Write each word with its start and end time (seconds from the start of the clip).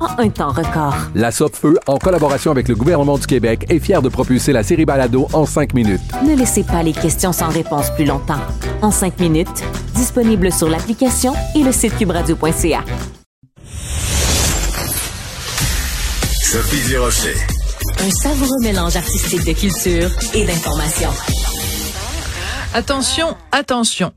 en 0.00 0.18
un 0.18 0.28
temps 0.28 0.50
record. 0.50 0.94
La 1.14 1.30
Feu, 1.30 1.78
en 1.86 1.98
collaboration 1.98 2.50
avec 2.50 2.68
le 2.68 2.74
gouvernement 2.74 3.18
du 3.18 3.26
Québec, 3.26 3.66
est 3.68 3.78
fière 3.78 4.02
de 4.02 4.08
propulser 4.08 4.52
la 4.52 4.62
série 4.62 4.84
Balado 4.84 5.28
en 5.32 5.46
cinq 5.46 5.74
minutes. 5.74 6.00
Ne 6.24 6.34
laissez 6.34 6.64
pas 6.64 6.82
les 6.82 6.92
questions 6.92 7.32
sans 7.32 7.48
réponse 7.48 7.90
plus 7.94 8.04
longtemps. 8.04 8.40
En 8.82 8.90
cinq 8.90 9.20
minutes, 9.20 9.64
disponible 9.94 10.52
sur 10.52 10.68
l'application 10.68 11.32
et 11.54 11.62
le 11.62 11.72
site 11.72 11.96
cubradio.ca. 11.96 12.84
Sophie 16.42 16.88
Durocher. 16.88 17.34
Un 18.00 18.10
savoureux 18.10 18.62
mélange 18.62 18.96
artistique 18.96 19.44
de 19.44 19.52
culture 19.52 20.10
et 20.34 20.44
d'information. 20.44 21.10
Attention, 22.74 23.36
attention. 23.52 24.12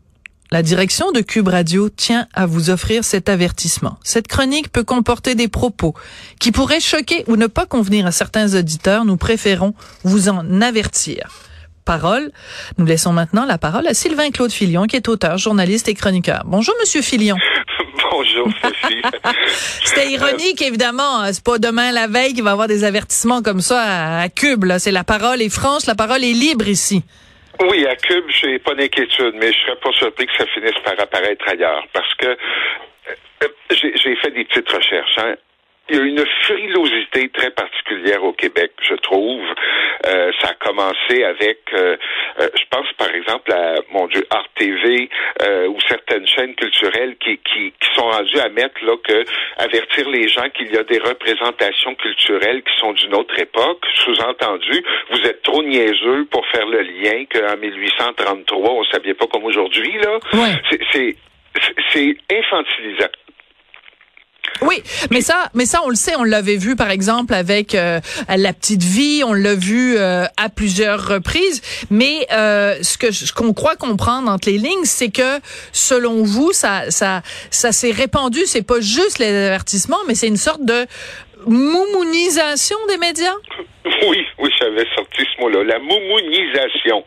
La 0.52 0.64
direction 0.64 1.12
de 1.12 1.22
Cube 1.22 1.48
Radio 1.48 1.90
tient 1.90 2.28
à 2.34 2.48
vous 2.48 2.72
offrir 2.72 3.04
cet 3.04 3.30
avertissement. 3.30 4.00
Cette 4.04 4.28
chronique 4.28 4.72
peut 4.72 4.84
comporter 4.84 5.36
des 5.36 5.48
propos 5.48 5.94
qui 6.40 6.52
pourraient 6.52 6.80
choquer 6.80 7.24
ou 7.28 7.36
ne 7.36 7.46
pas 7.46 7.68
convenir 7.68 8.08
à 8.08 8.12
certains 8.12 8.56
auditeurs. 8.56 9.06
Nous 9.06 9.16
préférons 9.16 9.76
vous 10.04 10.28
en 10.28 10.62
avertir. 10.62 11.30
Parole. 11.86 12.32
Nous 12.80 12.86
laissons 12.86 13.14
maintenant 13.14 13.46
la 13.46 13.60
parole 13.60 13.86
à 13.88 13.94
Sylvain 13.94 14.32
Claude 14.32 14.52
Filion, 14.52 14.86
qui 14.86 14.96
est 14.96 15.08
auteur, 15.08 15.38
journaliste 15.38 15.88
et 15.88 15.94
chroniqueur. 15.94 16.44
Bonjour, 16.46 16.74
Monsieur 16.80 17.04
Filion. 17.04 17.36
Bonjour, 18.12 18.48
Sophie. 18.62 19.02
C'était 19.86 20.12
ironique, 20.12 20.64
évidemment. 20.64 21.32
C'est 21.32 21.44
pas 21.44 21.60
demain 21.60 21.92
la 21.92 22.08
veille 22.08 22.34
qu'il 22.34 22.44
va 22.44 22.50
y 22.50 22.54
avoir 22.54 22.68
des 22.68 22.84
avertissements 22.84 23.44
comme 23.44 23.62
ça 23.62 24.20
à, 24.20 24.30
Cube. 24.30 24.66
C'est 24.80 24.92
la 24.92 25.04
parole 25.04 25.44
est 25.44 25.50
franche, 25.50 25.86
la 25.86 25.96
parole 25.96 26.24
est 26.24 26.34
libre 26.34 26.68
ici. 26.68 27.04
Oui, 27.62 27.86
à 27.86 27.96
Cube, 27.96 28.26
j'ai 28.30 28.58
pas 28.60 28.74
d'inquiétude, 28.74 29.36
mais 29.36 29.52
je 29.52 29.60
serais 29.60 29.76
pas 29.76 29.92
surpris 29.92 30.28
que 30.28 30.38
ça 30.38 30.46
finisse 30.48 30.80
par 30.84 30.98
apparaître 30.98 31.46
ailleurs, 31.48 31.86
parce 31.92 32.14
que 32.16 32.28
euh, 32.28 33.48
j'ai 33.72 34.16
fait 34.16 34.32
des 34.32 34.46
petites 34.46 34.70
recherches. 34.72 35.18
Hein 35.18 35.36
il 35.90 35.96
y 35.96 36.00
a 36.00 36.04
une 36.04 36.26
frilosité 36.44 37.30
très 37.30 37.52
particulière 37.52 38.24
au 38.24 38.34
Québec, 38.34 38.72
je 38.82 38.96
trouve. 38.96 39.44
Euh, 40.06 40.32
ça 40.42 40.50
a 40.50 40.54
commencé 40.54 41.24
avec, 41.24 41.60
euh, 41.74 41.98
euh, 42.40 42.50
je 42.56 42.64
pense 42.70 42.88
par 42.98 43.14
exemple 43.14 43.52
à, 43.52 43.76
mon 43.92 44.08
Dieu, 44.08 44.26
Art 44.30 44.48
TV 44.56 45.10
ou 45.68 45.78
certaines 45.88 46.28
chaînes 46.28 46.56
culturelles 46.56 47.16
qui, 47.18 47.38
qui, 47.38 47.74
qui, 47.80 47.90
sont 47.96 48.08
rendues 48.10 48.40
à 48.40 48.50
mettre 48.50 48.84
là 48.84 48.96
que 49.04 49.24
avertir 49.58 50.10
les 50.10 50.28
gens 50.28 50.50
qu'il 50.50 50.72
y 50.74 50.78
a 50.78 50.84
des 50.84 51.00
représentations 51.00 51.96
culturelles 51.96 52.62
qui 52.64 52.80
sont 52.80 52.94
d'une 52.94 53.16
autre 53.16 53.38
époque. 53.40 53.86
Sous-entendu, 53.96 54.84
vous 55.12 55.22
êtes 55.22 55.42
trop 55.44 55.64
niaiseux 55.64 56.26
pour 56.32 56.46
faire 56.48 56.66
le 56.66 56.82
lien 56.82 57.26
qu'en 57.32 57.58
1833 57.58 58.72
on 58.72 58.84
savait 58.86 59.14
pas 59.14 59.28
comme 59.28 59.46
aujourd'hui 59.46 59.98
là. 59.98 60.20
C'est 60.92 61.16
c'est 61.92 62.16
infantilisant. 62.32 63.12
Oui, 64.62 64.84
mais 65.12 65.22
ça, 65.22 65.50
mais 65.54 65.66
ça, 65.66 65.82
on 65.86 65.90
le 65.90 65.96
sait, 65.96 66.16
on 66.18 66.24
l'avait 66.24 66.58
vu 66.58 66.76
par 66.76 66.92
exemple 66.92 67.34
avec 67.34 67.76
euh, 67.76 68.00
la 68.28 68.54
petite 68.54 68.84
vie, 68.84 69.24
on 69.26 69.34
l'a 69.34 69.56
vu 69.56 69.96
euh, 69.98 70.26
à 70.38 70.50
plusieurs 70.50 71.08
reprises. 71.08 71.62
Mais 71.90 72.28
euh, 72.32 72.76
ce 72.82 72.98
que 72.98 73.12
ce 73.12 73.32
qu'on 73.32 73.54
croit 73.54 73.76
comprendre 73.76 74.30
entre 74.30 74.50
les 74.50 74.58
lignes, 74.58 74.84
c'est 74.84 75.12
que 75.12 75.40
selon 75.72 76.24
vous, 76.24 76.52
ça, 76.52 76.92
ça, 76.92 77.22
ça 77.52 77.72
s'est 77.72 77.92
répandu. 77.92 78.40
C'est 78.46 78.66
pas 78.66 78.82
juste 78.82 79.20
les 79.20 79.28
avertissements, 79.28 80.04
mais 80.08 80.16
c'est 80.16 80.28
une 80.28 80.38
sorte 80.38 80.64
de 80.64 80.86
moumounisation 81.46 82.78
des 82.88 82.98
médias? 82.98 83.36
Oui, 84.08 84.24
oui, 84.38 84.50
j'avais 84.60 84.86
sorti 84.96 85.26
ce 85.36 85.42
mot-là, 85.42 85.64
la 85.64 85.80
moumounisation. 85.80 87.04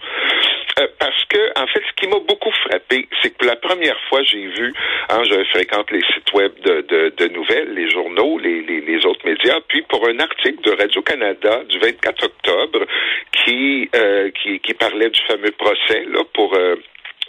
Euh, 0.79 0.87
parce 0.99 1.25
que, 1.27 1.59
en 1.59 1.67
fait, 1.67 1.83
ce 1.87 1.93
qui 2.01 2.09
m'a 2.09 2.19
beaucoup 2.21 2.53
frappé, 2.67 3.09
c'est 3.21 3.31
que 3.31 3.39
pour 3.39 3.47
la 3.47 3.57
première 3.57 3.99
fois, 4.09 4.23
j'ai 4.23 4.47
vu, 4.47 4.73
hein, 5.11 5.23
je 5.25 5.45
fréquente 5.51 5.91
les 5.91 6.03
sites 6.15 6.33
web 6.33 6.53
de, 6.65 6.81
de, 6.83 7.13
de 7.17 7.29
nouvelles, 7.29 7.75
les 7.75 7.91
journaux, 7.91 8.39
les, 8.39 8.63
les, 8.63 8.81
les, 8.81 9.07
autres 9.07 9.25
médias, 9.27 9.61
puis 9.69 9.83
pour 9.83 10.07
un 10.09 10.19
article 10.19 10.63
de 10.63 10.71
Radio-Canada 10.73 11.65
du 11.69 11.79
24 11.79 12.25
octobre 12.25 12.87
qui, 13.33 13.91
euh, 13.95 14.31
qui, 14.31 14.61
qui 14.61 14.75
parlait 14.75 15.11
du 15.11 15.21
fameux 15.29 15.53
procès 15.53 16.05
là, 16.09 16.23
pour 16.33 16.55
euh, 16.55 16.77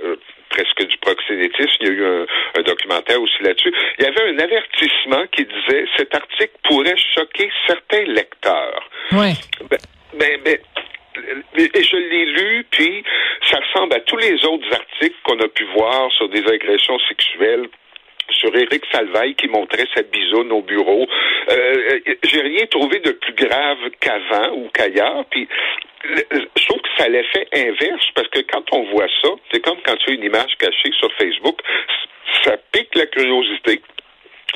euh 0.03 0.15
presque 0.49 0.85
du 0.87 0.97
proxénétisme. 0.99 1.77
Il 1.81 1.87
y 1.87 1.89
a 1.89 1.93
eu 1.93 2.05
un, 2.05 2.25
un 2.59 2.61
documentaire 2.61 3.19
aussi 3.19 3.41
là-dessus. 3.41 3.73
Il 3.97 4.05
y 4.05 4.07
avait 4.07 4.29
un 4.29 4.37
avertissement 4.37 5.25
qui 5.31 5.45
disait 5.45 5.85
cet 5.97 6.13
article 6.13 6.53
pourrait 6.63 6.95
choquer 7.15 7.49
certains 7.65 8.03
lecteurs. 8.03 8.87
Oui. 9.13 9.33
Ben, 9.67 9.79
ben, 10.13 10.39
ben 10.45 10.57
et 11.57 11.83
je 11.83 11.95
l'ai 11.95 12.25
lu, 12.25 12.66
puis 12.71 13.03
ça 13.49 13.59
ressemble 13.59 13.95
à 13.95 13.99
tous 14.01 14.17
les 14.17 14.45
autres 14.45 14.67
articles 14.73 15.16
qu'on 15.23 15.39
a 15.39 15.47
pu 15.47 15.63
voir 15.75 16.11
sur 16.13 16.29
des 16.29 16.45
agressions 16.47 16.99
sexuelles 17.09 17.67
sur 18.29 18.55
Éric 18.55 18.83
Salvaille 18.91 19.35
qui 19.35 19.47
montrait 19.47 19.88
sa 19.94 20.01
bisoune 20.01 20.51
au 20.51 20.61
bureau. 20.61 21.07
Euh, 21.51 21.99
J'ai 22.23 22.41
rien 22.41 22.66
trouvé 22.67 22.99
de 22.99 23.11
plus 23.11 23.33
grave 23.33 23.77
qu'avant 23.99 24.53
ou 24.53 24.69
qu'ailleurs. 24.73 25.25
Puis 25.29 25.47
je 26.03 26.66
trouve 26.66 26.81
que 26.81 26.89
ça 26.97 27.05
a 27.05 27.09
l'effet 27.09 27.47
inverse 27.53 28.05
parce 28.15 28.27
que 28.29 28.39
quand 28.51 28.63
on 28.71 28.83
voit 28.91 29.07
ça, 29.21 29.29
c'est 29.51 29.61
comme 29.61 29.77
quand 29.85 29.95
tu 29.97 30.11
as 30.11 30.13
une 30.13 30.23
image 30.23 30.55
cachée 30.57 30.91
sur 30.97 31.11
Facebook, 31.13 31.59
ça 32.44 32.57
pique 32.71 32.95
la 32.95 33.05
curiosité 33.07 33.81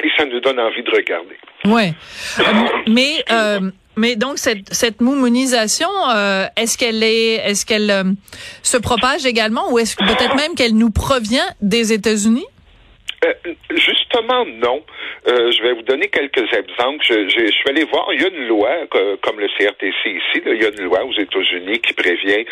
et 0.04 0.10
ça 0.18 0.26
nous 0.26 0.40
donne 0.40 0.60
envie 0.60 0.84
de 0.84 0.92
regarder. 0.92 1.38
Ouais, 1.66 1.92
euh, 2.40 2.44
mais 2.88 3.24
euh, 3.32 3.72
mais 3.98 4.16
donc 4.16 4.38
cette 4.38 4.74
cette 4.74 5.02
moumonisation, 5.02 5.90
euh, 6.16 6.46
est-ce 6.56 6.78
qu'elle 6.78 7.04
est 7.04 7.36
est-ce 7.50 7.66
qu'elle 7.66 7.90
euh, 7.90 8.04
se 8.62 8.78
propage 8.78 9.26
également 9.26 9.72
ou 9.72 9.80
est-ce 9.80 9.96
peut-être 9.98 10.36
même 10.36 10.56
qu'elle 10.56 10.76
nous 10.76 10.92
provient 10.92 11.48
des 11.62 11.92
États-Unis? 11.92 12.46
Euh, 13.26 13.34
justement, 13.72 14.46
non. 14.46 14.84
Je 15.26 15.62
vais 15.62 15.74
vous 15.74 15.82
donner 15.82 16.08
quelques 16.08 16.48
exemples. 16.54 17.04
Je, 17.04 17.52
suis 17.52 17.70
allé 17.70 17.84
voir, 17.84 18.08
il 18.14 18.22
y 18.22 18.26
a 18.26 18.30
une 18.30 18.48
loi, 18.48 18.70
comme 19.22 19.42
le 19.42 19.48
CRTC 19.58 19.92
ici, 20.06 20.42
il 20.46 20.62
y 20.62 20.66
a 20.66 20.70
une 20.70 20.86
loi 20.86 21.04
aux 21.04 21.12
États-Unis 21.12 21.80
qui 21.80 21.92
prévient, 21.92 22.46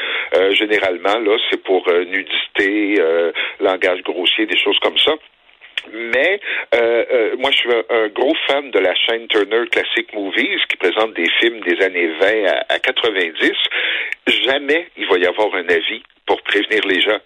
généralement, 0.51 1.17
là, 1.19 1.37
c'est 1.49 1.63
pour 1.63 1.87
nudité, 1.89 3.01
langage 3.61 4.01
grossier, 4.03 4.45
des 4.45 4.57
choses 4.57 4.77
comme 4.79 4.97
ça. 4.97 5.13
Mais 5.93 6.41
moi, 7.45 7.51
je 7.51 7.57
suis 7.59 7.69
un, 7.91 8.07
gros 8.07 8.33
fan 8.47 8.71
de 8.71 8.79
la 8.79 8.95
chaîne 8.95 9.27
Turner 9.27 9.67
Classic 9.71 10.11
Movies 10.15 10.65
qui 10.67 10.77
présente 10.77 11.13
des 11.13 11.29
films 11.39 11.59
des 11.59 11.79
années 11.79 12.07
20 12.19 12.27
à, 12.69 12.79
90. 12.79 13.51
Jamais 14.45 14.87
il 14.97 15.05
va 15.05 15.19
y 15.19 15.27
avoir 15.27 15.53
un 15.53 15.69
avis 15.69 16.01
pour 16.25 16.41
prévenir 16.41 16.81
les 16.87 17.01
gens. 17.01 17.19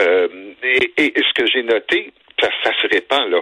Euh, 0.00 0.26
et, 0.64 1.12
ce 1.16 1.32
que 1.34 1.46
j'ai 1.46 1.62
noté, 1.62 2.12
ça, 2.40 2.48
ça 2.64 2.72
se 2.82 2.88
répand 2.88 3.30
là. 3.30 3.38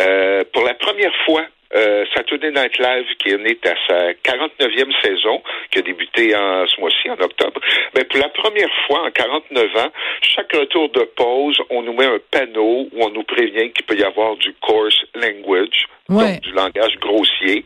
Euh, 0.00 0.42
pour 0.52 0.64
la 0.64 0.74
première 0.74 1.14
fois 1.24 1.46
euh, 1.74 2.04
Saturday 2.14 2.50
Night 2.50 2.78
Live, 2.78 3.06
qui 3.18 3.30
est 3.30 3.66
à 3.66 3.74
sa 3.88 4.12
49e 4.12 4.92
saison, 5.02 5.42
qui 5.70 5.78
a 5.78 5.82
débuté 5.82 6.34
en 6.36 6.66
ce 6.66 6.80
mois-ci, 6.80 7.10
en 7.10 7.20
octobre, 7.20 7.60
mais 7.94 8.02
ben, 8.02 8.04
pour 8.04 8.20
la 8.20 8.28
première 8.28 8.70
fois 8.86 9.06
en 9.06 9.10
49 9.10 9.76
ans, 9.76 9.92
chaque 10.22 10.52
retour 10.54 10.88
de 10.90 11.02
pause, 11.16 11.58
on 11.70 11.82
nous 11.82 11.92
met 11.92 12.06
un 12.06 12.20
panneau 12.30 12.88
où 12.92 13.04
on 13.04 13.10
nous 13.10 13.24
prévient 13.24 13.70
qu'il 13.72 13.84
peut 13.86 13.96
y 13.96 14.04
avoir 14.04 14.36
du 14.36 14.52
coarse 14.54 15.04
language, 15.14 15.86
donc 16.08 16.40
du 16.40 16.52
langage 16.52 16.96
grossier. 17.00 17.64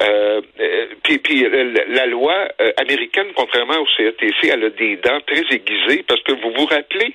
Euh, 0.00 0.40
euh 0.60 0.86
puis, 1.02 1.18
puis 1.18 1.46
la 1.88 2.06
loi 2.06 2.48
euh, 2.60 2.72
américaine, 2.78 3.26
contrairement 3.36 3.78
au 3.78 3.86
CETC, 3.96 4.48
elle 4.50 4.64
a 4.64 4.70
des 4.70 4.96
dents 4.96 5.20
très 5.26 5.42
aiguisées 5.54 6.02
parce 6.08 6.22
que 6.22 6.32
vous 6.32 6.50
vous 6.56 6.66
rappelez 6.66 7.14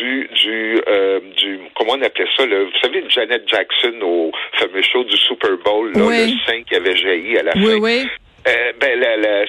du 0.00 0.28
du 0.42 0.82
euh, 0.88 1.20
du 1.36 1.60
comment 1.76 1.92
on 1.92 2.02
appelait 2.02 2.28
ça, 2.36 2.46
le, 2.46 2.64
vous 2.64 2.78
savez 2.82 3.04
Janet 3.08 3.42
Jackson 3.46 3.94
au 4.02 4.32
fameux 4.54 4.82
show 4.82 5.04
du 5.04 5.16
Super 5.16 5.56
Bowl, 5.64 5.92
là, 5.94 6.00
le 6.00 6.46
5 6.46 6.64
qui 6.64 6.74
avait 6.74 6.96
jailli 6.96 7.38
à 7.38 7.42
la 7.42 7.52
oui, 7.56 7.64
fin. 7.64 7.78
Oui. 7.80 8.08
Euh, 8.48 8.72
ben, 8.80 8.98
la, 8.98 9.16
la 9.18 9.44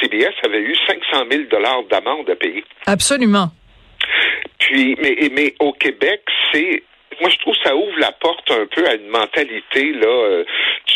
CBS 0.00 0.34
avait 0.44 0.62
eu 0.62 0.74
500 0.86 1.26
000 1.30 1.42
dollars 1.50 1.82
d'amende 1.90 2.30
à 2.30 2.36
payer. 2.36 2.64
Absolument. 2.86 3.48
Puis, 4.58 4.96
mais, 5.02 5.28
mais 5.30 5.54
au 5.58 5.72
Québec, 5.74 6.22
c'est 6.50 6.82
moi, 7.20 7.28
je 7.28 7.36
trouve 7.38 7.54
que 7.54 7.68
ça 7.68 7.76
ouvre 7.76 7.98
la 7.98 8.12
porte 8.12 8.50
un 8.50 8.66
peu 8.66 8.86
à 8.86 8.94
une 8.94 9.08
mentalité, 9.08 9.92
là, 9.92 10.06
euh, 10.06 10.44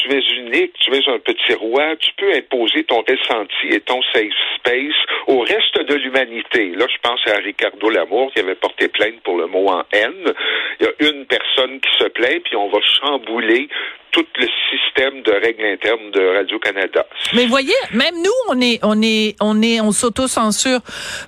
tu 0.04 0.14
es 0.14 0.22
unique, 0.38 0.72
tu 0.80 0.94
es 0.94 1.08
un 1.08 1.18
petit 1.18 1.54
roi, 1.54 1.96
tu 1.98 2.10
peux 2.18 2.32
imposer 2.34 2.84
ton 2.84 3.02
ressenti 3.02 3.68
et 3.70 3.80
ton 3.80 4.00
safe 4.12 4.32
space 4.58 4.94
au 5.26 5.40
reste 5.40 5.88
de 5.88 5.94
l'humanité. 5.94 6.72
Là, 6.76 6.86
je 6.88 6.98
pense 7.02 7.20
à 7.26 7.38
Ricardo 7.38 7.88
Lamour 7.88 8.30
qui 8.32 8.40
avait 8.40 8.54
porté 8.54 8.88
plainte 8.88 9.20
pour 9.24 9.38
le 9.38 9.46
mot 9.46 9.68
en 9.68 9.82
haine. 9.92 10.32
Il 10.80 10.86
y 10.86 10.88
a 10.88 11.10
une 11.10 11.24
personne 11.26 11.80
qui 11.80 11.90
se 11.98 12.08
plaint, 12.08 12.42
puis 12.44 12.56
on 12.56 12.68
va 12.68 12.78
chambouler 13.00 13.68
tout 14.10 14.26
le 14.36 14.46
système 14.70 15.22
de 15.22 15.32
règles 15.32 15.64
internes 15.64 16.10
de 16.12 16.36
Radio-Canada. 16.36 17.04
Mais 17.34 17.46
voyez, 17.46 17.74
même 17.92 18.14
nous, 18.14 18.30
on 18.48 18.60
est, 18.60 18.78
on 18.82 19.02
est, 19.02 19.34
on 19.40 19.60
est, 19.60 19.80
on 19.80 19.90
s'auto-censure 19.90 20.80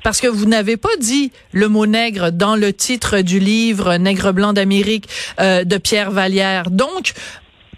parce 0.05 0.21
que 0.21 0.29
vous 0.29 0.47
n'avez 0.47 0.77
pas 0.77 0.97
dit 1.01 1.33
le 1.53 1.69
mot 1.69 1.87
nègre 1.87 2.31
dans 2.31 2.55
le 2.55 2.73
titre 2.73 3.23
du 3.23 3.41
livre 3.41 3.97
Nègre 3.97 4.33
blanc 4.33 4.53
d'Amérique 4.53 5.07
euh, 5.41 5.65
de 5.65 5.79
Pierre 5.79 6.13
Vallière. 6.13 6.71
Donc, 6.71 7.13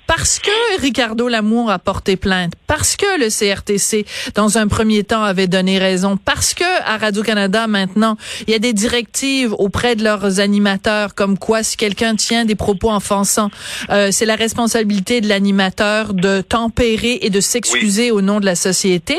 parce 0.09 0.39
que 0.39 0.81
Ricardo 0.81 1.29
Lamour 1.29 1.71
a 1.71 1.79
porté 1.79 2.17
plainte, 2.17 2.55
parce 2.67 2.97
que 2.97 3.21
le 3.21 3.29
CRTC, 3.29 4.07
dans 4.35 4.57
un 4.57 4.67
premier 4.67 5.05
temps, 5.05 5.23
avait 5.23 5.47
donné 5.47 5.79
raison, 5.79 6.17
parce 6.17 6.55
que 6.55 6.65
à 6.85 6.97
Radio-Canada, 6.97 7.67
maintenant, 7.67 8.17
il 8.47 8.51
y 8.53 8.55
a 8.55 8.59
des 8.59 8.73
directives 8.73 9.53
auprès 9.59 9.97
de 9.97 10.03
leurs 10.03 10.41
animateurs, 10.41 11.15
comme 11.15 11.39
quoi 11.39 11.63
si 11.63 11.77
quelqu'un 11.77 12.17
tient 12.17 12.47
des 12.47 12.55
propos 12.55 12.91
offensants, 12.91 13.51
euh, 13.91 14.09
c'est 14.11 14.25
la 14.25 14.35
responsabilité 14.35 15.21
de 15.21 15.29
l'animateur 15.29 16.15
de 16.15 16.41
tempérer 16.41 17.19
et 17.21 17.29
de 17.29 17.41
s'excuser 17.41 18.11
au 18.11 18.23
nom 18.23 18.41
de 18.41 18.47
la 18.47 18.57
société. 18.57 19.19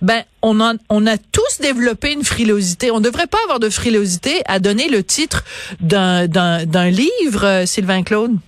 Ben, 0.00 0.22
on, 0.40 0.58
on 0.88 1.06
a 1.06 1.18
tous 1.18 1.60
développé 1.60 2.12
une 2.12 2.24
frilosité. 2.24 2.90
On 2.90 3.00
ne 3.00 3.04
devrait 3.04 3.26
pas 3.26 3.38
avoir 3.44 3.60
de 3.60 3.68
frilosité 3.68 4.40
à 4.46 4.58
donner 4.58 4.88
le 4.88 5.04
titre 5.04 5.44
d'un 5.80 6.90
livre, 6.90 7.44
euh, 7.44 7.66
Sylvain 7.66 8.02
Claude? 8.02 8.38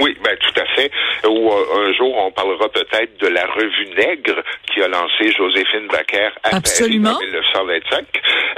Oui, 0.00 0.16
ben 0.22 0.36
tout 0.36 0.60
à 0.60 0.66
fait. 0.74 0.90
Ou 1.26 1.50
euh, 1.50 1.88
un 1.88 1.92
jour, 1.94 2.16
on 2.16 2.30
parlera 2.30 2.68
peut-être 2.68 3.18
de 3.20 3.28
la 3.28 3.46
revue 3.46 3.88
Nègre 3.96 4.42
qui 4.72 4.82
a 4.82 4.88
lancé 4.88 5.32
Joséphine 5.32 5.86
Baker 5.88 6.30
à 6.42 6.56
Absolument. 6.56 7.14
Paris 7.14 7.26
en 7.26 7.64
1925. 7.64 8.04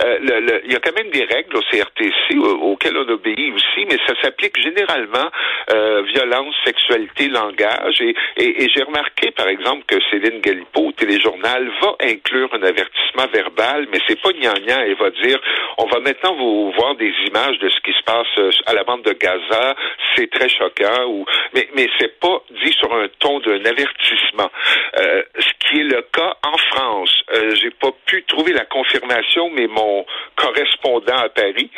Euh, 0.01 0.19
le, 0.21 0.63
il 0.65 0.73
y 0.73 0.77
a 0.77 0.81
quand 0.81 0.97
même 0.97 1.11
des 1.11 1.25
règles 1.25 1.57
au 1.57 1.63
CRTC 1.63 2.39
auxquelles 2.39 2.97
on 2.97 3.09
obéit 3.09 3.53
aussi, 3.55 3.87
mais 3.89 3.99
ça 4.07 4.15
s'applique 4.23 4.61
généralement 4.61 5.31
euh, 5.73 6.03
violence, 6.03 6.55
sexualité, 6.65 7.29
langage. 7.29 8.01
Et, 8.01 8.15
et, 8.37 8.65
et 8.65 8.69
j'ai 8.75 8.83
remarqué, 8.83 9.31
par 9.33 9.49
exemple, 9.49 9.85
que 9.87 9.97
Céline 10.11 10.41
Galipo, 10.41 10.89
au 10.89 10.93
téléjournal, 10.93 11.69
va 11.83 11.97
inclure 12.03 12.49
un 12.55 12.63
avertissement 12.63 13.27
verbal, 13.33 13.87
mais 13.93 13.99
c'est 14.07 14.21
pas 14.21 14.33
gnangnan. 14.33 14.81
Elle 14.87 14.95
va 14.95 15.11
dire, 15.11 15.41
on 15.79 15.87
va 15.87 16.01
maintenant 16.01 16.35
vous 16.35 16.73
voir 16.73 16.95
des 16.97 17.13
images 17.27 17.59
de 17.59 17.69
ce 17.69 17.81
qui 17.81 17.93
se 17.93 18.03
passe 18.05 18.27
euh, 18.39 18.51
à 18.67 18.75
la 18.75 18.85
bande 18.85 19.03
de 19.03 19.13
Gaza. 19.13 19.75
C'est 20.15 20.31
très 20.31 20.49
choquant. 20.49 21.07
Ou 21.07 21.25
mais, 21.55 21.69
mais 21.75 21.89
c'est 21.99 22.19
pas 22.21 22.43
dit 22.63 22.73
sur 22.73 22.93
un 22.95 23.09
ton 23.19 23.41
d'un 23.41 23.65
avertissement. 23.65 24.51
Euh, 25.01 25.23
ce 25.39 25.69
qui 25.69 25.81
est 25.81 25.85
le 25.85 26.03
cas 26.13 26.37
en 26.45 26.57
France. 26.57 27.15
Euh, 27.35 27.55
J'ai 27.57 27.71
pas 27.71 27.91
pu 28.07 28.25
trouver 28.25 28.53
la 28.53 28.65
confirmation, 28.65 29.51
mais 29.51 29.67
mon 29.67 29.88
correspondant 30.37 31.17
à 31.17 31.29
Paris 31.29 31.71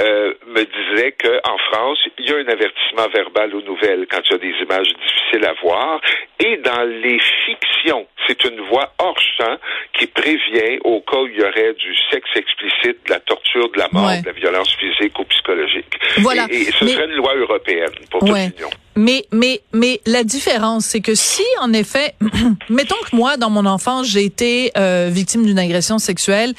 euh, 0.00 0.34
me 0.46 0.64
disait 0.64 1.12
qu'en 1.12 1.58
France, 1.70 1.98
il 2.18 2.28
y 2.28 2.32
a 2.32 2.36
un 2.36 2.48
avertissement 2.48 3.08
verbal 3.12 3.54
aux 3.54 3.62
nouvelles 3.62 4.06
quand 4.10 4.20
il 4.26 4.32
y 4.32 4.34
a 4.34 4.38
des 4.38 4.54
images 4.62 4.88
difficiles 4.88 5.46
à 5.46 5.54
voir. 5.62 6.00
Et 6.40 6.56
dans 6.58 6.82
les 6.82 7.18
fictions, 7.44 8.06
c'est 8.26 8.44
une 8.44 8.60
voix 8.62 8.92
hors 8.98 9.18
champ 9.38 9.56
qui 9.98 10.06
prévient 10.06 10.78
au 10.84 11.00
cas 11.00 11.18
où 11.18 11.26
il 11.26 11.38
y 11.38 11.42
aurait 11.42 11.74
du 11.74 11.94
sexe 12.10 12.30
explicite, 12.34 13.06
de 13.06 13.10
la 13.10 13.20
torture, 13.20 13.70
de 13.70 13.78
la 13.78 13.88
mort, 13.92 14.10
de 14.20 14.26
la 14.26 14.32
violence 14.32 14.74
physique 14.76 15.18
ou 15.18 15.24
psychologique. 15.24 15.98
Voilà. 16.18 16.46
Et, 16.50 16.64
ce 16.64 16.86
serait 16.86 17.04
une 17.06 17.16
loi 17.16 17.34
européenne 17.34 17.94
pour 18.10 18.20
toute 18.20 18.28
l'Union. 18.28 18.70
Mais, 18.96 19.26
mais, 19.30 19.60
mais 19.74 20.00
la 20.06 20.24
différence, 20.24 20.86
c'est 20.86 21.00
que 21.00 21.14
si, 21.14 21.42
en 21.60 21.72
effet, 21.74 22.14
mettons 22.70 22.96
que 23.10 23.14
moi, 23.14 23.36
dans 23.36 23.50
mon 23.50 23.66
enfance, 23.66 24.06
j'ai 24.06 24.24
été 24.24 24.72
euh, 24.78 25.10
victime 25.12 25.44
d'une 25.44 25.58
agression 25.58 25.98
sexuelle 25.98 26.54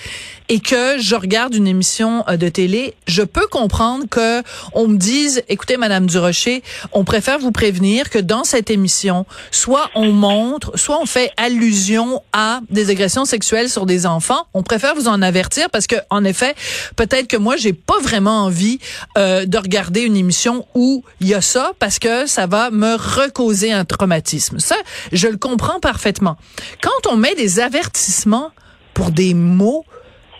et 0.49 0.59
que 0.59 0.97
je 0.99 1.15
regarde 1.15 1.55
une 1.55 1.67
émission 1.67 2.23
euh, 2.29 2.37
de 2.37 2.47
télé, 2.47 2.93
je 3.07 3.23
peux 3.23 3.47
comprendre 3.47 4.05
que 4.09 4.43
on 4.73 4.87
me 4.87 4.97
dise, 4.97 5.43
écoutez, 5.49 5.77
Madame 5.77 6.05
Durocher, 6.05 6.63
on 6.93 7.03
préfère 7.03 7.39
vous 7.39 7.51
prévenir 7.51 8.09
que 8.11 8.19
dans 8.19 8.43
cette 8.43 8.69
émission, 8.69 9.25
soit 9.51 9.89
on 9.95 10.11
montre, 10.11 10.77
soit 10.77 10.99
on 11.01 11.07
fait 11.07 11.31
allusion 11.37 12.21
à 12.33 12.61
des 12.69 12.91
agressions 12.91 13.25
sexuelles 13.25 13.69
sur 13.69 13.87
des 13.87 14.05
enfants. 14.05 14.45
On 14.53 14.61
préfère 14.61 14.93
vous 14.93 15.07
en 15.07 15.23
avertir 15.23 15.69
parce 15.71 15.87
que, 15.87 15.95
en 16.11 16.23
effet, 16.23 16.55
peut-être 16.95 17.27
que 17.27 17.37
moi, 17.37 17.57
j'ai 17.57 17.73
pas 17.73 17.99
vraiment 17.99 18.43
envie 18.43 18.79
euh, 19.17 19.45
de 19.45 19.57
regarder 19.57 20.01
une 20.01 20.15
émission 20.15 20.67
où 20.75 21.03
il 21.19 21.27
y 21.27 21.33
a 21.33 21.41
ça 21.41 21.71
parce 21.79 21.97
que 21.97 22.26
ça 22.27 22.45
va 22.47 22.69
me 22.69 22.95
recauser 22.95 23.71
un 23.71 23.85
traumatisme. 23.85 24.59
Ça, 24.59 24.75
je 25.11 25.27
le 25.27 25.37
comprends 25.37 25.79
parfaitement. 25.79 26.37
Quand 26.81 27.11
on 27.11 27.17
met 27.17 27.35
des 27.35 27.59
avertissements 27.59 28.51
pour 28.93 29.11
des 29.11 29.33
mots 29.33 29.85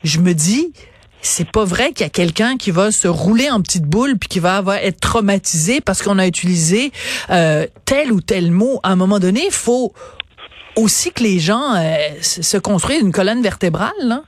je 0.04 0.20
me 0.20 0.34
dis, 0.34 0.74
c'est 1.22 1.50
pas 1.52 1.66
vrai 1.66 1.92
qu'il 1.92 2.02
y 2.02 2.08
a 2.08 2.10
quelqu'un 2.10 2.58
qui 2.58 2.72
va 2.72 2.92
se 2.92 3.08
rouler 3.08 3.50
en 3.50 3.62
petite 3.62 3.84
boule 3.84 4.18
puis 4.18 4.30
qui 4.30 4.40
va 4.40 4.58
avoir, 4.58 4.78
être 4.78 5.00
traumatisé 5.00 5.82
parce 5.82 6.02
qu'on 6.02 6.20
a 6.20 6.28
utilisé 6.28 6.92
euh, 7.30 7.68
tel 7.86 8.12
ou 8.12 8.22
tel 8.22 8.52
mot. 8.52 8.80
À 8.84 8.92
un 8.92 8.96
moment 8.96 9.20
donné, 9.20 9.46
il 9.46 9.52
faut 9.52 9.94
aussi 10.76 11.12
que 11.12 11.24
les 11.24 11.40
gens 11.40 11.76
euh, 11.76 11.96
se 12.22 12.58
construisent 12.58 13.02
une 13.02 13.12
colonne 13.12 13.42
vertébrale. 13.42 13.92
Là. 14.02 14.24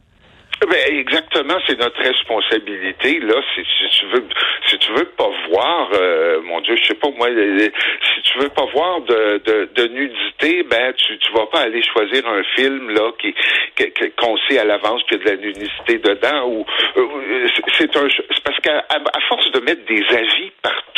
Ben, 0.67 1.00
exactement, 1.00 1.56
c'est 1.65 1.79
notre 1.79 2.01
responsabilité 2.01 3.19
là. 3.19 3.35
Si, 3.56 3.63
tu 3.97 4.06
veux, 4.07 4.25
si 4.67 4.77
tu 4.77 4.91
veux 4.91 5.06
pas 5.06 5.29
voir, 5.50 5.89
euh, 5.94 6.41
mon 6.41 6.59
Dieu, 6.61 6.75
je 6.75 6.88
sais 6.88 6.95
pas 6.95 7.09
moi, 7.11 7.27
si 7.29 8.21
tu 8.23 8.39
veux 8.39 8.50
pas 8.50 8.65
voir 8.65 9.00
de, 9.01 9.41
de, 9.45 9.69
de 9.73 9.88
nudité, 9.88 10.63
ben 10.63 10.94
tu 10.94 11.17
tu 11.17 11.31
vas 11.31 11.45
pas 11.45 11.61
aller 11.61 11.81
choisir 11.94 12.27
un 12.27 12.44
film 12.56 12.89
là 12.89 13.11
qui 13.19 13.33
qu'on 14.17 14.38
sait 14.50 14.59
à 14.59 14.65
l'avance 14.65 15.01
qu'il 15.03 15.17
y 15.17 15.21
a 15.21 15.23
de 15.23 15.29
la 15.29 15.38
nudité 15.38 15.97
dedans 15.97 16.47
ou 16.47 16.65
euh, 16.97 17.47
c'est 17.77 17.95
un 17.95 18.07
parce 18.44 18.59
qu'à 18.59 18.85
à 18.89 19.19
force 19.29 19.50
de 19.51 19.59
mettre 19.62 19.85
des 19.85 20.03
avis 20.13 20.51
partout, 20.62 20.88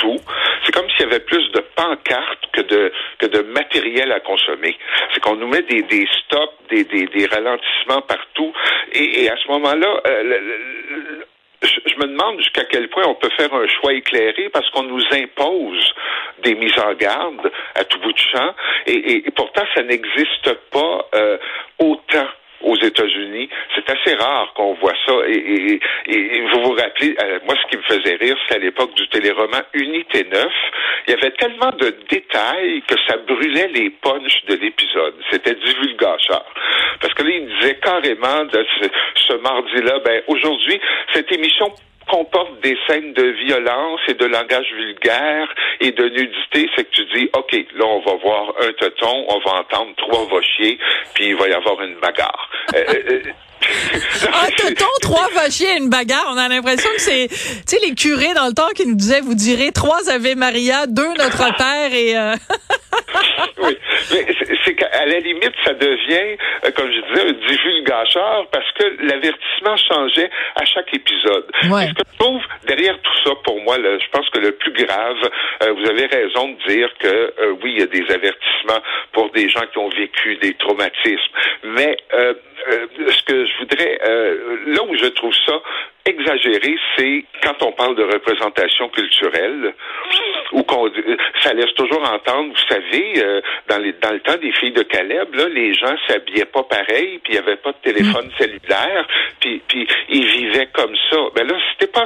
s'il 1.02 1.10
y 1.10 1.14
avait 1.14 1.24
plus 1.24 1.52
de 1.52 1.62
pancartes 1.76 2.46
que 2.54 2.62
de 2.62 2.92
que 3.18 3.26
de 3.26 3.42
matériel 3.42 4.12
à 4.12 4.20
consommer. 4.20 4.78
C'est 5.14 5.20
qu'on 5.22 5.36
nous 5.36 5.48
met 5.48 5.64
des 5.64 6.08
stops, 6.24 6.54
des 6.70 6.84
des, 6.84 7.26
ralentissements 7.26 8.02
partout. 8.02 8.54
Et, 8.94 9.24
et 9.24 9.30
à 9.30 9.36
ce 9.38 9.48
moment-là, 9.50 10.02
euh, 10.08 10.40
je 11.64 11.96
me 11.98 12.08
demande 12.08 12.40
jusqu'à 12.40 12.66
quel 12.66 12.90
point 12.90 13.04
on 13.08 13.16
peut 13.16 13.30
faire 13.38 13.54
un 13.54 13.68
choix 13.68 13.94
éclairé 13.94 14.50
parce 14.50 14.70
qu'on 14.72 14.84
nous 14.84 15.04
impose 15.12 15.94
des 16.44 16.56
mises 16.56 16.78
en 16.80 16.94
garde 16.94 17.52
à 17.76 17.84
tout 17.86 18.00
bout 18.00 18.14
de 18.14 18.18
champ. 18.18 18.54
Et, 18.88 19.24
pourtant 19.36 19.64
ça 19.76 19.84
n'existe 19.84 20.54
pas 20.72 21.08
euh, 21.16 21.38
autant 21.80 22.28
aux 22.64 22.76
États-Unis. 22.76 23.50
C'est 23.76 23.90
assez 23.90 24.16
rare 24.16 24.54
qu'on 24.56 24.74
voit 24.76 24.94
ça. 25.06 25.14
Et, 25.28 25.80
vous 26.54 26.64
vous 26.64 26.74
rappelez, 26.74 27.16
euh, 27.22 27.40
moi, 27.46 27.56
ce 27.62 27.70
qui 27.70 27.78
me 27.78 27.84
faisait 27.84 28.16
rire, 28.16 28.38
c'est 28.48 28.56
à 28.56 28.60
l'époque 28.60 28.94
du 28.96 29.08
téléroman 29.10 29.62
Unité 29.74 30.26
9. 30.32 30.48
Il 31.08 31.12
y 31.12 31.14
avait 31.14 31.32
tellement 31.32 31.72
de 31.72 31.96
détails 32.10 32.82
que 32.88 32.96
ça 33.08 33.18
brûlait 33.18 33.70
les 33.70 33.90
punchs 33.90 34.46
de 34.48 34.56
l'épisode. 34.56 35.16
C'était 35.32 35.56
divulgateur. 35.56 36.46
Parce 37.00 37.14
que 37.14 37.24
là, 37.24 37.30
il 37.32 37.48
disait 37.48 37.76
carrément 37.76 38.46
de 38.46 38.66
ce, 38.80 38.88
ce 39.28 39.34
mardi-là, 39.34 40.00
ben, 40.06 40.22
aujourd'hui, 40.28 40.80
cette 41.14 41.32
émission 41.32 41.74
comporte 42.12 42.62
des 42.62 42.78
scènes 42.88 43.14
de 43.14 43.24
violence 43.46 44.02
et 44.08 44.14
de 44.14 44.26
langage 44.26 44.72
vulgaire 44.74 45.48
et 45.80 45.92
de 45.92 46.10
nudité, 46.10 46.70
c'est 46.76 46.84
que 46.84 46.92
tu 46.92 47.06
dis, 47.16 47.30
OK, 47.34 47.54
là, 47.76 47.86
on 47.86 48.00
va 48.02 48.16
voir 48.16 48.54
un 48.62 48.72
teuton, 48.74 49.26
on 49.30 49.40
va 49.40 49.60
entendre 49.60 49.94
trois 49.98 50.26
va 50.26 50.42
chier, 50.42 50.78
puis 51.14 51.30
il 51.30 51.36
va 51.36 51.48
y 51.48 51.54
avoir 51.54 51.82
une 51.82 51.96
bagarre. 51.96 52.50
Euh, 52.76 52.84
euh, 52.90 53.04
euh, 53.12 53.22
un 54.46 54.50
teuton, 54.52 54.86
trois 55.02 55.28
vachiers 55.36 55.74
et 55.74 55.78
une 55.78 55.90
bagarre. 55.90 56.28
On 56.34 56.38
a 56.38 56.50
l'impression 56.50 56.90
que 56.96 57.02
c'est, 57.02 57.28
tu 57.30 57.38
sais, 57.66 57.80
les 57.86 57.96
curés 57.96 58.34
dans 58.34 58.48
le 58.48 58.54
temps 58.54 58.70
qui 58.76 58.86
nous 58.88 58.96
disaient, 58.96 59.22
vous 59.22 59.36
direz 59.36 59.72
trois 59.72 60.10
Ave 60.10 60.36
Maria, 60.36 60.88
deux 60.88 61.14
Notre 61.18 61.56
Père 61.58 61.94
et... 61.94 62.16
oui, 63.64 63.78
mais 64.12 64.26
c'est 64.66 64.76
qu'à 64.76 65.06
la 65.06 65.20
limite, 65.20 65.54
ça 65.64 65.74
devient, 65.74 66.38
comme 66.76 66.92
je 66.92 67.02
disais, 67.02 67.28
un 67.30 67.48
divulgateur 67.48 68.48
parce 68.52 68.72
que 68.74 68.84
l'avertissement 69.00 69.78
changeait 69.78 70.30
à 70.56 70.66
chaque 70.66 70.94
épisode. 70.94 71.46
Ouais. 71.70 71.88
Ce 71.88 71.94
que 71.94 72.04
je 72.12 72.18
trouve 72.18 72.42
derrière 72.68 72.98
tout 73.02 73.18
ça, 73.24 73.32
pour 73.44 73.62
moi, 73.62 73.78
je 73.78 74.10
pense 74.12 74.30
que 74.30 74.40
le 74.40 74.52
plus 74.54 74.74
grave, 74.74 75.18
vous 75.62 75.90
avez 75.90 76.06
raison 76.06 76.50
de 76.50 76.72
dire 76.72 76.90
que 77.00 77.34
oui, 77.64 77.74
il 77.74 77.80
y 77.80 77.84
a 77.84 77.88
des 77.88 78.06
avertissements 78.14 78.82
pour 79.12 79.30
des 79.32 79.50
gens 79.50 79.66
qui 79.72 79.78
ont 79.78 79.90
vécu 79.90 80.36
des 80.38 80.54
traumatismes, 80.56 81.34
mais 81.64 81.98
ce 82.12 83.24
que 83.24 83.46
je 83.46 83.58
voudrais, 83.60 84.00
là 84.68 84.84
où 84.88 84.96
je 84.96 85.08
trouve 85.08 85.34
ça 85.46 85.62
exagéré, 86.06 86.76
c'est 86.98 87.26
quand 87.44 87.62
on 87.64 87.72
parle 87.72 87.96
de 87.96 88.04
représentation 88.04 88.90
culturelle, 88.90 89.74
ou 90.52 90.64
qu'on 90.64 90.90
ça 91.42 91.54
laisse 91.54 91.74
toujours 91.76 92.02
entendre, 92.02 92.54
vous 92.54 92.68
savez, 92.68 93.14
euh, 93.18 93.42
dans, 93.70 93.78
les, 93.78 93.94
dans 93.94 94.12
le 94.12 94.20
temps 94.20 94.38
des 94.38 94.52
filles 94.54 94.74
de 94.74 94.84
Caleb, 94.84 95.34
là, 95.34 95.48
les 95.48 95.74
gens 95.74 95.96
s'habillaient 96.08 96.46
pas 96.46 96.64
pareil, 96.64 97.20
puis 97.24 97.34
il 97.34 97.40
n'y 97.40 97.40
avait 97.40 97.58
pas 97.58 97.72
de 97.72 97.92
téléphone 97.92 98.28
mm. 98.28 98.38
cellulaire, 98.38 99.08
puis, 99.40 99.62
puis 99.68 99.88
ils 100.10 100.26
vivaient 100.26 100.70
comme 100.74 100.96
ça. 101.10 101.18
Ben 101.36 101.48
là, 101.48 101.56
c'était 101.72 101.92
pas 101.92 102.06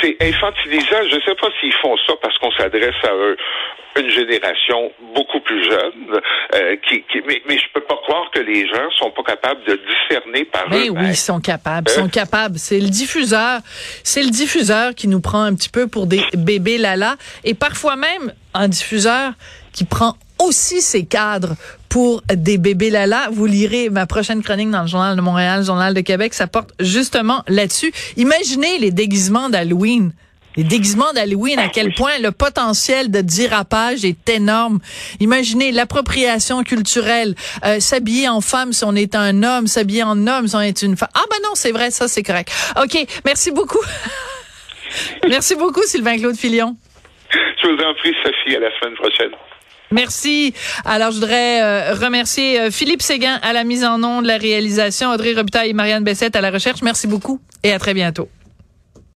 c'est 0.00 0.16
infantilisant. 0.20 1.02
Je 1.10 1.20
sais 1.24 1.34
pas 1.34 1.48
s'ils 1.60 1.72
font 1.74 1.96
ça 2.06 2.14
parce 2.20 2.36
qu'on 2.38 2.52
s'adresse 2.52 2.94
à 3.04 3.14
eux 3.14 3.36
une 3.96 4.10
génération 4.10 4.92
beaucoup 5.14 5.40
plus 5.40 5.64
jeune, 5.64 6.20
euh, 6.54 6.76
qui, 6.88 7.02
qui, 7.10 7.20
mais, 7.26 7.42
mais 7.48 7.58
je 7.58 7.64
peux 7.74 7.80
pas 7.80 7.96
croire 7.96 8.30
que 8.32 8.40
les 8.40 8.66
gens 8.68 8.90
sont 8.98 9.10
pas 9.10 9.22
capables 9.22 9.64
de 9.64 9.76
discerner 9.76 10.44
par 10.44 10.68
Mais 10.70 10.88
oui, 10.88 11.08
ils 11.08 11.16
sont 11.16 11.40
capables, 11.40 11.90
ils 11.90 11.94
sont 11.94 12.08
capables. 12.08 12.58
C'est 12.58 12.80
le 12.80 12.88
diffuseur, 12.88 13.60
c'est 14.04 14.22
le 14.22 14.30
diffuseur 14.30 14.94
qui 14.94 15.08
nous 15.08 15.20
prend 15.20 15.42
un 15.42 15.54
petit 15.54 15.70
peu 15.70 15.88
pour 15.88 16.06
des 16.06 16.22
bébés 16.34 16.78
lala, 16.78 17.16
et 17.44 17.54
parfois 17.54 17.96
même 17.96 18.32
un 18.54 18.68
diffuseur 18.68 19.32
qui 19.72 19.84
prend 19.84 20.14
aussi 20.38 20.80
ses 20.80 21.04
cadres 21.04 21.56
pour 21.88 22.22
des 22.32 22.58
bébés 22.58 22.90
lala. 22.90 23.28
Vous 23.30 23.46
lirez 23.46 23.90
ma 23.90 24.06
prochaine 24.06 24.42
chronique 24.42 24.70
dans 24.70 24.82
le 24.82 24.88
Journal 24.88 25.16
de 25.16 25.20
Montréal, 25.20 25.60
le 25.60 25.66
Journal 25.66 25.94
de 25.94 26.00
Québec, 26.00 26.34
ça 26.34 26.46
porte 26.46 26.70
justement 26.80 27.42
là-dessus. 27.48 27.92
Imaginez 28.16 28.78
les 28.78 28.90
déguisements 28.90 29.48
d'Halloween 29.48 30.12
les 30.58 30.64
déguisements 30.64 31.12
d'Halloween, 31.12 31.56
à 31.60 31.68
quel 31.68 31.94
point 31.94 32.18
le 32.18 32.32
potentiel 32.32 33.12
de 33.12 33.20
dérapage 33.20 34.04
est 34.04 34.28
énorme. 34.28 34.80
Imaginez 35.20 35.70
l'appropriation 35.70 36.64
culturelle, 36.64 37.36
euh, 37.64 37.78
s'habiller 37.78 38.28
en 38.28 38.40
femme 38.40 38.72
si 38.72 38.82
on 38.84 38.96
est 38.96 39.14
un 39.14 39.44
homme, 39.44 39.68
s'habiller 39.68 40.02
en 40.02 40.26
homme 40.26 40.48
si 40.48 40.56
on 40.56 40.60
est 40.60 40.82
une 40.82 40.96
femme. 40.96 41.10
Ah 41.14 41.22
ben 41.30 41.36
non, 41.44 41.50
c'est 41.54 41.70
vrai, 41.70 41.92
ça 41.92 42.08
c'est 42.08 42.24
correct. 42.24 42.50
OK, 42.82 42.98
merci 43.24 43.52
beaucoup. 43.52 43.78
merci 45.28 45.54
beaucoup 45.54 45.82
Sylvain 45.82 46.18
Claude 46.18 46.36
Filion. 46.36 46.76
Je 47.62 47.68
vous 47.68 47.80
en 47.80 47.94
prie 47.94 48.12
Sophie, 48.24 48.56
à 48.56 48.60
la 48.60 48.76
semaine 48.80 48.96
prochaine. 48.96 49.30
Merci. 49.90 50.54
Alors, 50.84 51.10
je 51.10 51.16
voudrais 51.16 51.62
euh, 51.62 51.94
remercier 51.94 52.60
euh, 52.60 52.70
Philippe 52.70 53.02
Séguin 53.02 53.38
à 53.42 53.52
la 53.52 53.64
mise 53.64 53.84
en 53.84 53.98
nom 53.98 54.22
de 54.22 54.26
la 54.26 54.36
réalisation, 54.36 55.10
Audrey 55.10 55.34
Robitaille 55.34 55.70
et 55.70 55.74
Marianne 55.74 56.04
Bessette 56.04 56.36
à 56.36 56.40
la 56.40 56.50
recherche. 56.50 56.82
Merci 56.82 57.06
beaucoup 57.06 57.40
et 57.62 57.72
à 57.72 57.78
très 57.78 57.94
bientôt. 57.94 58.28